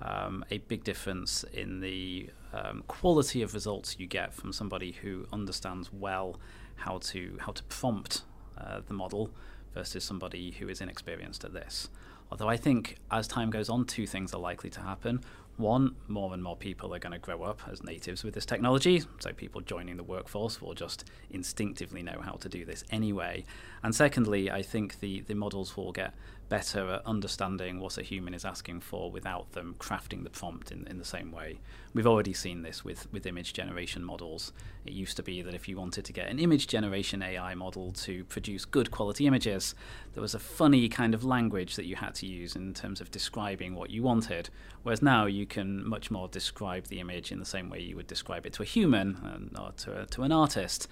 um, 0.00 0.44
a 0.50 0.58
big 0.58 0.84
difference 0.84 1.44
in 1.52 1.80
the 1.80 2.30
um, 2.52 2.84
quality 2.86 3.42
of 3.42 3.54
results 3.54 3.96
you 3.98 4.06
get 4.06 4.32
from 4.32 4.52
somebody 4.52 4.92
who 4.92 5.26
understands 5.32 5.92
well 5.92 6.38
how 6.76 6.98
to 6.98 7.36
how 7.40 7.52
to 7.52 7.62
prompt 7.64 8.22
uh, 8.58 8.80
the 8.86 8.94
model 8.94 9.30
versus 9.74 10.04
somebody 10.04 10.52
who 10.52 10.68
is 10.68 10.80
inexperienced 10.80 11.44
at 11.44 11.52
this. 11.52 11.88
Although 12.30 12.48
I 12.48 12.56
think 12.56 12.96
as 13.10 13.28
time 13.28 13.50
goes 13.50 13.68
on, 13.68 13.84
two 13.84 14.06
things 14.06 14.34
are 14.34 14.40
likely 14.40 14.70
to 14.70 14.80
happen. 14.80 15.20
One, 15.58 15.96
more 16.08 16.32
and 16.32 16.42
more 16.42 16.56
people 16.56 16.94
are 16.94 16.98
going 16.98 17.12
to 17.12 17.18
grow 17.18 17.42
up 17.42 17.60
as 17.70 17.84
natives 17.84 18.24
with 18.24 18.34
this 18.34 18.46
technology, 18.46 19.02
so 19.18 19.32
people 19.32 19.60
joining 19.60 19.96
the 19.96 20.02
workforce 20.02 20.62
will 20.62 20.74
just 20.74 21.04
instinctively 21.30 22.02
know 22.02 22.20
how 22.22 22.32
to 22.32 22.48
do 22.48 22.64
this 22.64 22.84
anyway. 22.90 23.44
And 23.82 23.94
secondly, 23.94 24.50
I 24.50 24.62
think 24.62 25.00
the, 25.00 25.20
the 25.20 25.34
models 25.34 25.76
will 25.76 25.92
get 25.92 26.14
better 26.52 26.86
at 26.90 27.06
understanding 27.06 27.80
what 27.80 27.96
a 27.96 28.02
human 28.02 28.34
is 28.34 28.44
asking 28.44 28.78
for 28.78 29.10
without 29.10 29.50
them 29.52 29.74
crafting 29.78 30.22
the 30.22 30.28
prompt 30.28 30.70
in, 30.70 30.86
in 30.86 30.98
the 30.98 31.04
same 31.04 31.32
way. 31.32 31.58
We've 31.94 32.06
already 32.06 32.34
seen 32.34 32.60
this 32.60 32.84
with, 32.84 33.10
with 33.10 33.24
image 33.24 33.54
generation 33.54 34.04
models. 34.04 34.52
It 34.84 34.92
used 34.92 35.16
to 35.16 35.22
be 35.22 35.40
that 35.40 35.54
if 35.54 35.66
you 35.66 35.78
wanted 35.78 36.04
to 36.04 36.12
get 36.12 36.28
an 36.28 36.38
image 36.38 36.66
generation 36.66 37.22
AI 37.22 37.54
model 37.54 37.90
to 37.92 38.24
produce 38.24 38.66
good 38.66 38.90
quality 38.90 39.26
images, 39.26 39.74
there 40.12 40.20
was 40.20 40.34
a 40.34 40.38
funny 40.38 40.90
kind 40.90 41.14
of 41.14 41.24
language 41.24 41.74
that 41.76 41.86
you 41.86 41.96
had 41.96 42.14
to 42.16 42.26
use 42.26 42.54
in 42.54 42.74
terms 42.74 43.00
of 43.00 43.10
describing 43.10 43.74
what 43.74 43.88
you 43.88 44.02
wanted. 44.02 44.50
Whereas 44.82 45.00
now 45.00 45.24
you 45.24 45.46
can 45.46 45.88
much 45.88 46.10
more 46.10 46.28
describe 46.28 46.88
the 46.88 47.00
image 47.00 47.32
in 47.32 47.38
the 47.38 47.46
same 47.46 47.70
way 47.70 47.80
you 47.80 47.96
would 47.96 48.06
describe 48.06 48.44
it 48.44 48.52
to 48.52 48.62
a 48.62 48.66
human 48.66 49.50
or 49.58 49.72
to, 49.72 50.02
a, 50.02 50.06
to 50.08 50.22
an 50.22 50.32
artist 50.32 50.86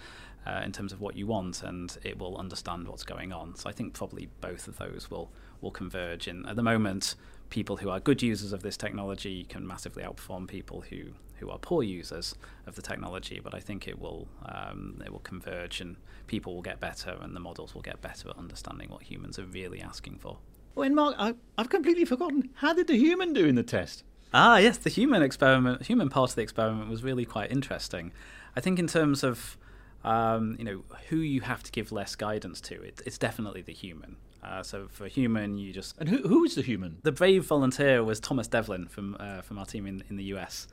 uh, 0.47 0.63
in 0.65 0.73
terms 0.73 0.93
of 0.93 1.01
what 1.01 1.17
you 1.17 1.27
want, 1.27 1.63
and 1.63 1.99
it 2.03 2.19
will 2.19 2.37
understand 2.37 2.89
what's 2.89 3.05
going 3.05 3.33
on. 3.33 3.55
So 3.57 3.69
I 3.69 3.73
think 3.73 3.93
probably 3.93 4.29
both 4.41 4.69
of 4.69 4.79
those 4.79 5.11
will 5.11 5.31
will 5.61 5.71
converge. 5.71 6.27
And 6.27 6.47
at 6.47 6.57
the 6.57 6.63
moment, 6.63 7.15
people 7.51 7.79
who 7.79 7.91
are 7.91 8.01
good 8.01 8.23
users 8.23 8.53
of 8.53 8.63
this 8.63 8.77
technology 8.77 9.45
can 9.45 9.67
massively 9.67 10.03
outperform 10.03 10.49
people 10.49 10.83
who 10.83 11.13
who 11.37 11.49
are 11.49 11.59
poor 11.59 11.83
users 11.83 12.35
of 12.67 12.75
the 12.75 12.83
technology. 12.83 13.41
But 13.43 13.55
I 13.55 13.61
think 13.61 13.89
it 13.89 13.99
will 13.99 14.29
um, 14.47 15.03
it 15.05 15.11
will 15.13 15.21
converge, 15.21 15.81
and 15.81 15.97
people 16.27 16.55
will 16.55 16.63
get 16.63 16.81
better, 16.81 17.17
and 17.21 17.35
the 17.35 17.41
models 17.41 17.75
will 17.75 17.83
get 17.83 18.01
better 18.03 18.31
at 18.31 18.37
understanding 18.37 18.91
what 18.91 19.03
humans 19.03 19.39
are 19.39 19.47
really 19.47 19.81
asking 19.81 20.19
for. 20.19 20.39
When 20.75 20.95
Mark, 20.95 21.17
I, 21.19 21.35
I've 21.59 21.71
completely 21.71 22.05
forgotten. 22.05 22.51
How 22.57 22.73
did 22.73 22.87
the 22.87 22.97
human 22.97 23.33
do 23.33 23.47
in 23.47 23.55
the 23.55 23.63
test? 23.63 24.05
Ah, 24.33 24.59
yes, 24.59 24.77
the 24.77 24.91
human 24.91 25.23
experiment, 25.23 25.83
human 25.83 26.09
part 26.09 26.31
of 26.31 26.37
the 26.37 26.43
experiment 26.43 26.89
was 26.89 27.03
really 27.03 27.25
quite 27.25 27.51
interesting. 27.51 28.13
I 28.55 28.61
think 28.61 28.79
in 28.79 28.87
terms 28.87 29.25
of 29.25 29.57
um, 30.05 30.57
you 30.59 30.65
know, 30.65 30.83
who 31.09 31.17
you 31.17 31.43
have 31.43 31.63
to 31.63 31.73
give 31.73 31.93
less 31.93 32.15
guidance 32.15 32.61
to, 32.63 32.81
it, 32.83 33.03
it's 33.05 33.19
definitely 33.19 33.63
the 33.63 33.73
human. 33.73 34.17
Uh, 34.43 34.63
so 34.63 34.89
for 34.89 35.07
human, 35.07 35.59
you 35.59 35.73
just 35.73 35.97
and 35.99 36.09
who 36.09 36.27
who 36.27 36.45
is 36.45 36.55
the 36.55 36.63
human? 36.63 36.99
The 37.03 37.13
brave 37.13 37.45
volunteer 37.45 38.03
was 38.03 38.21
Thomas 38.21 38.49
Devlin 38.49 38.87
from 38.89 39.17
uh, 39.21 39.43
from 39.43 39.59
our 39.59 39.67
team 39.67 39.87
in 39.87 40.03
in 40.09 40.17
the 40.17 40.25
US, 40.35 40.67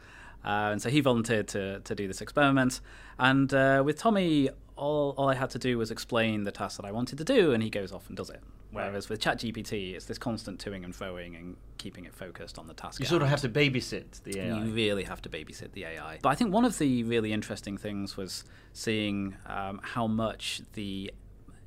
uh, 0.45 0.69
and 0.71 0.81
so 0.81 0.89
he 0.89 1.01
volunteered 1.01 1.47
to 1.49 1.81
to 1.81 1.95
do 1.95 2.07
this 2.07 2.21
experiment. 2.21 2.79
And 3.19 3.53
uh, 3.53 3.81
with 3.85 3.97
Tommy, 3.97 4.49
all 4.77 5.13
all 5.17 5.27
I 5.27 5.35
had 5.35 5.49
to 5.51 5.59
do 5.59 5.77
was 5.77 5.91
explain 5.91 6.43
the 6.43 6.51
task 6.51 6.77
that 6.77 6.85
I 6.85 6.91
wanted 6.91 7.17
to 7.17 7.23
do, 7.23 7.51
and 7.51 7.61
he 7.61 7.69
goes 7.69 7.91
off 7.91 8.07
and 8.07 8.15
does 8.15 8.29
it. 8.29 8.41
Whereas 8.71 9.09
with 9.09 9.21
ChatGPT, 9.21 9.95
it's 9.95 10.05
this 10.05 10.17
constant 10.17 10.63
toing 10.63 10.83
and 10.83 10.93
froing 10.93 11.37
and 11.37 11.55
keeping 11.77 12.05
it 12.05 12.13
focused 12.13 12.59
on 12.59 12.67
the 12.67 12.73
task. 12.73 12.99
You 12.99 13.05
sort 13.05 13.21
of 13.21 13.29
have 13.29 13.41
to 13.41 13.49
babysit 13.49 14.23
the 14.23 14.39
AI. 14.39 14.59
You 14.59 14.71
really 14.71 15.03
have 15.03 15.21
to 15.23 15.29
babysit 15.29 15.71
the 15.71 15.85
AI. 15.85 16.19
But 16.21 16.29
I 16.29 16.35
think 16.35 16.53
one 16.53 16.65
of 16.65 16.77
the 16.77 17.03
really 17.03 17.31
interesting 17.31 17.77
things 17.77 18.17
was 18.17 18.43
seeing 18.73 19.35
um, 19.45 19.79
how 19.81 20.05
much 20.05 20.61
the 20.73 21.11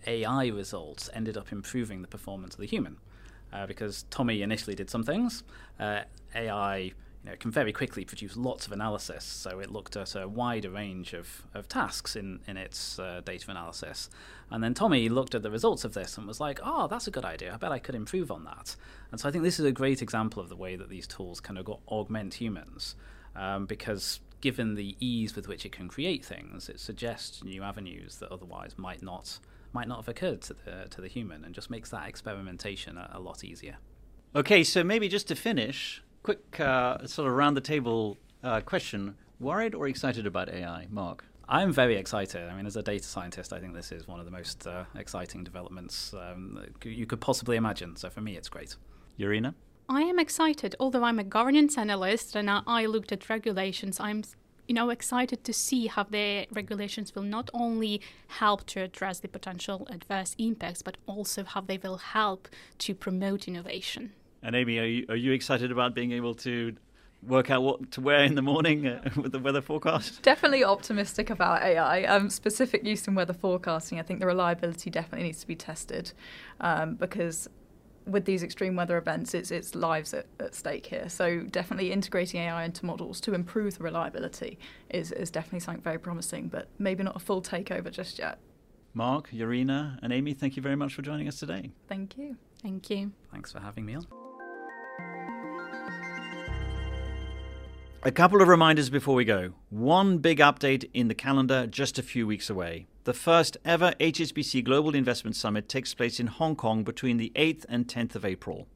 AI 0.07 0.49
results 0.49 1.09
ended 1.13 1.37
up 1.37 1.53
improving 1.53 2.03
the 2.03 2.09
performance 2.09 2.55
of 2.55 2.61
the 2.61 2.67
human. 2.67 2.97
Uh, 3.53 3.67
because 3.67 4.05
Tommy 4.11 4.43
initially 4.43 4.77
did 4.77 4.89
some 4.89 5.03
things, 5.03 5.43
uh, 5.81 6.03
AI 6.37 6.93
you 7.25 7.31
know, 7.31 7.37
can 7.37 7.51
very 7.51 7.73
quickly 7.73 8.05
produce 8.05 8.37
lots 8.37 8.67
of 8.67 8.73
analysis. 8.73 9.25
So 9.25 9.59
it 9.59 9.71
looked 9.71 9.97
at 9.97 10.15
a 10.15 10.27
wider 10.27 10.71
range 10.71 11.13
of, 11.13 11.43
of 11.53 11.69
tasks 11.69 12.17
in, 12.17 12.41
in 12.47 12.57
its 12.57 12.99
uh, 12.99 13.21
data 13.25 13.51
analysis. 13.51 14.09
And 14.51 14.65
then 14.65 14.73
Tommy 14.73 15.09
looked 15.09 15.35
at 15.35 15.43
the 15.43 15.51
results 15.51 15.85
of 15.85 15.95
this 15.95 16.17
and 16.17 16.27
was 16.27 16.41
like, 16.41 16.61
oh, 16.63 16.87
that's 16.87 17.07
a 17.07 17.11
good 17.11 17.25
idea. 17.25 17.53
I 17.53 17.57
bet 17.57 17.73
I 17.73 17.79
could 17.79 17.95
improve 17.95 18.31
on 18.31 18.45
that. 18.45 18.77
And 19.11 19.21
so 19.21 19.29
I 19.29 19.33
think 19.33 19.45
this 19.45 19.59
is 19.59 19.67
a 19.67 19.73
great 19.73 20.01
example 20.01 20.43
of 20.43 20.49
the 20.49 20.57
way 20.57 20.77
that 20.77 20.89
these 20.89 21.07
tools 21.07 21.41
kind 21.41 21.59
of 21.59 21.69
augment 21.89 22.35
humans. 22.35 22.95
Um, 23.37 23.67
because 23.67 24.21
given 24.41 24.75
the 24.75 24.97
ease 24.99 25.37
with 25.37 25.47
which 25.47 25.67
it 25.67 25.73
can 25.73 25.89
create 25.89 26.25
things, 26.25 26.69
it 26.69 26.81
suggests 26.81 27.45
new 27.45 27.63
avenues 27.63 28.17
that 28.17 28.33
otherwise 28.33 28.79
might 28.79 29.03
not 29.03 29.39
might 29.73 29.89
not 29.89 29.99
have 29.99 30.09
occurred 30.09 30.43
to 30.43 30.55
the 30.55 30.87
to 30.91 31.01
the 31.01 31.09
human, 31.09 31.45
and 31.45 31.55
just 31.55 31.71
makes 31.71 31.91
that 31.91 32.09
experimentation 32.09 32.97
a, 32.97 33.11
a 33.15 33.21
lot 33.21 33.45
easier. 33.45 33.77
Okay, 34.35 34.63
so 34.63 34.85
maybe 34.85 35.09
just 35.09 35.29
to 35.29 35.35
finish, 35.35 36.03
quick 36.23 36.61
uh, 36.61 37.07
sort 37.07 37.29
of 37.29 37.35
round 37.35 37.57
the 37.57 37.61
table 37.61 38.19
uh, 38.43 38.61
question: 38.61 39.17
worried 39.39 39.75
or 39.75 39.89
excited 39.89 40.27
about 40.27 40.49
AI, 40.49 40.87
Mark? 40.91 41.25
I'm 41.49 41.73
very 41.73 41.97
excited. 41.97 42.49
I 42.49 42.55
mean, 42.55 42.65
as 42.65 42.77
a 42.77 42.83
data 42.83 43.05
scientist, 43.05 43.53
I 43.53 43.59
think 43.59 43.75
this 43.75 43.91
is 43.91 44.07
one 44.07 44.21
of 44.21 44.25
the 44.25 44.31
most 44.31 44.69
uh, 44.69 44.85
exciting 44.95 45.43
developments 45.43 46.15
um, 46.15 46.65
you 46.85 47.07
could 47.07 47.21
possibly 47.21 47.57
imagine. 47.57 47.97
So 47.97 48.09
for 48.09 48.21
me, 48.21 48.37
it's 48.37 48.49
great. 48.49 48.77
Yaryna? 49.19 49.55
I 49.89 50.03
am 50.03 50.21
excited. 50.21 50.77
Although 50.79 51.03
I'm 51.03 51.19
a 51.19 51.25
governance 51.25 51.77
analyst 51.77 52.37
and 52.37 52.49
I 52.49 52.87
looked 52.87 53.11
at 53.11 53.29
regulations, 53.29 53.99
I'm 53.99 54.23
you 54.71 54.75
know 54.75 54.91
excited 54.91 55.43
to 55.43 55.53
see 55.53 55.89
how 55.89 56.05
the 56.05 56.47
regulations 56.53 57.13
will 57.17 57.25
not 57.25 57.51
only 57.53 58.01
help 58.29 58.65
to 58.67 58.81
address 58.81 59.19
the 59.19 59.27
potential 59.27 59.85
adverse 59.91 60.37
impacts, 60.39 60.81
but 60.81 60.97
also 61.07 61.43
how 61.43 61.61
they 61.61 61.77
will 61.77 61.97
help 61.97 62.47
to 62.79 62.95
promote 62.95 63.49
innovation. 63.49 64.13
And 64.45 64.55
Amy, 64.55 64.79
are 64.79 64.85
you, 64.85 65.07
are 65.09 65.17
you 65.17 65.33
excited 65.33 65.73
about 65.73 65.93
being 65.93 66.13
able 66.13 66.37
to 66.47 66.77
work 67.27 67.51
out 67.51 67.65
what 67.65 67.91
to 67.91 68.01
wear 68.01 68.23
in 68.23 68.37
the 68.37 68.43
morning 68.43 68.87
uh, 68.87 69.11
with 69.17 69.33
the 69.33 69.41
weather 69.41 69.61
forecast? 69.61 70.23
Definitely 70.23 70.63
optimistic 70.63 71.31
about 71.31 71.63
AI. 71.63 72.05
Um, 72.05 72.31
specific 72.31 72.87
use 72.87 73.09
in 73.09 73.17
weather 73.17 73.33
forecasting, 73.33 73.99
I 73.99 74.03
think 74.03 74.21
the 74.21 74.27
reliability 74.27 74.89
definitely 74.89 75.27
needs 75.27 75.41
to 75.41 75.49
be 75.49 75.57
tested 75.57 76.13
um, 76.61 76.95
because 76.95 77.49
with 78.07 78.25
these 78.25 78.43
extreme 78.43 78.77
weather 78.77 78.97
events, 78.99 79.35
it's 79.35 79.51
it's 79.51 79.75
lives 79.75 80.15
at, 80.15 80.27
at 80.39 80.55
stake 80.55 80.87
here. 80.87 81.09
So 81.09 81.41
definitely 81.41 81.93
integrating 81.93 82.41
AI 82.41 82.65
into 82.65 82.85
models 82.87 83.21
to 83.23 83.35
improve 83.35 83.79
the 83.79 83.85
reliability 83.85 84.59
is, 84.91 85.13
is 85.13 85.31
definitely 85.31 85.61
something 85.61 85.83
very 85.83 85.99
promising, 85.99 86.49
but 86.49 86.69
maybe 86.79 87.03
not 87.03 87.17
a 87.17 87.21
full 87.21 87.43
takeover 87.43 87.91
just 87.91 88.19
yet. 88.19 88.39
Mark, 88.93 89.31
Yaryna, 89.31 89.99
and 90.03 90.13
Amy, 90.13 90.35
thank 90.35 90.57
you 90.57 90.63
very 90.63 90.77
much 90.77 90.95
for 90.95 91.03
joining 91.03 91.29
us 91.29 91.39
today. 91.39 91.71
Thank 91.89 92.19
you. 92.19 92.37
Thank 92.61 92.91
you. 92.91 93.13
Thanks 93.31 93.53
for 93.53 93.61
having 93.61 93.87
me 93.87 93.95
on. 93.95 94.07
A 98.03 98.11
couple 98.11 98.41
of 98.41 98.49
reminders 98.49 98.89
before 98.91 99.15
we 99.15 99.25
go. 99.25 99.53
One 99.69 100.19
big 100.19 100.39
update 100.39 100.89
in 100.95 101.09
the 101.09 101.15
calendar 101.15 101.67
just 101.67 101.99
a 101.99 102.03
few 102.03 102.27
weeks 102.27 102.49
away. 102.49 102.87
The 103.05 103.15
first 103.15 103.57
ever 103.65 103.95
HSBC 103.99 104.63
Global 104.63 104.95
Investment 104.95 105.35
Summit 105.35 105.71
takes 105.71 105.95
place 105.95 106.21
in 106.21 106.27
Hong 106.27 106.55
Kong 106.55 106.85
between 106.85 107.17
the 107.17 107.33
8th 107.35 107.65
and 107.67 107.89
10th 107.89 108.15
of 108.15 108.27
April. 108.27 108.69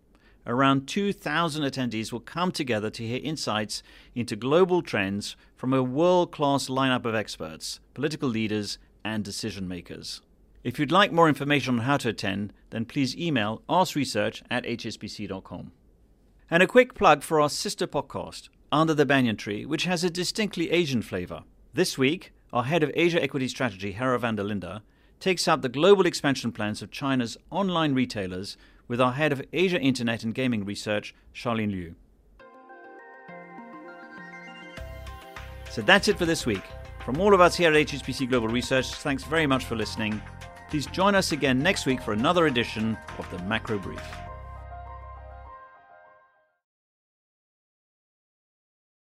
Around 0.46 0.86
2,000 0.86 1.62
attendees 1.62 2.10
will 2.10 2.20
come 2.20 2.50
together 2.50 2.88
to 2.88 3.06
hear 3.06 3.20
insights 3.22 3.82
into 4.14 4.34
global 4.34 4.80
trends 4.80 5.36
from 5.56 5.74
a 5.74 5.82
world 5.82 6.32
class 6.32 6.68
lineup 6.68 7.04
of 7.04 7.14
experts, 7.14 7.80
political 7.92 8.28
leaders, 8.28 8.78
and 9.04 9.22
decision 9.22 9.68
makers. 9.68 10.22
If 10.62 10.78
you'd 10.78 10.90
like 10.90 11.12
more 11.12 11.28
information 11.28 11.74
on 11.74 11.84
how 11.84 11.98
to 11.98 12.08
attend, 12.08 12.54
then 12.70 12.86
please 12.86 13.14
email 13.16 13.62
askresearch 13.68 14.42
at 14.50 14.64
hsbc.com. 14.64 15.72
And 16.50 16.62
a 16.62 16.66
quick 16.66 16.94
plug 16.94 17.22
for 17.22 17.42
our 17.42 17.50
sister 17.50 17.86
podcast, 17.86 18.48
under 18.72 18.94
the 18.94 19.04
Banyan 19.04 19.36
Tree, 19.36 19.66
which 19.66 19.84
has 19.84 20.02
a 20.02 20.08
distinctly 20.08 20.70
Asian 20.70 21.02
flavour. 21.02 21.44
This 21.74 21.98
week, 21.98 22.32
our 22.54 22.62
head 22.62 22.84
of 22.84 22.92
Asia 22.94 23.20
Equity 23.20 23.48
Strategy, 23.48 23.92
Herald 23.92 24.20
van 24.20 24.36
der 24.36 24.44
Linde, 24.44 24.80
takes 25.18 25.48
up 25.48 25.60
the 25.60 25.68
global 25.68 26.06
expansion 26.06 26.52
plans 26.52 26.82
of 26.82 26.90
China's 26.92 27.36
online 27.50 27.94
retailers 27.94 28.56
with 28.86 29.00
our 29.00 29.12
head 29.12 29.32
of 29.32 29.42
Asia 29.52 29.80
Internet 29.80 30.22
and 30.22 30.34
Gaming 30.34 30.64
Research, 30.64 31.16
Charlene 31.34 31.72
Liu. 31.72 31.94
So 35.68 35.82
that's 35.82 36.06
it 36.06 36.16
for 36.16 36.26
this 36.26 36.46
week. 36.46 36.62
From 37.04 37.20
all 37.20 37.34
of 37.34 37.40
us 37.40 37.56
here 37.56 37.72
at 37.72 37.88
HSBC 37.88 38.28
Global 38.28 38.48
Research, 38.48 38.94
thanks 38.94 39.24
very 39.24 39.48
much 39.48 39.64
for 39.64 39.74
listening. 39.74 40.22
Please 40.70 40.86
join 40.86 41.16
us 41.16 41.32
again 41.32 41.60
next 41.60 41.86
week 41.86 42.00
for 42.00 42.12
another 42.12 42.46
edition 42.46 42.96
of 43.18 43.28
the 43.32 43.42
Macro 43.44 43.78
Brief. 43.78 44.23